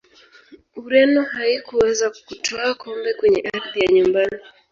[0.83, 4.37] ureno haikuweza kutwaa kombe kwenye ardhi ya nyumbani